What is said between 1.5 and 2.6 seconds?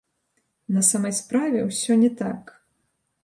усё не так.